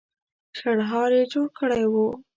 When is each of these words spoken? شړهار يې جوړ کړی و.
شړهار 0.57 1.11
يې 1.17 1.23
جوړ 1.31 1.47
کړی 1.59 1.83
و. 1.91 1.93